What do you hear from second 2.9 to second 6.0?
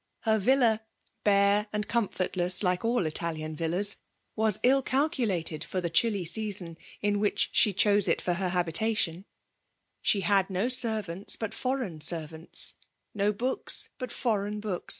Italian villas, was ill calcu FfSMAlZ DOUINATIOK* 339 lated for the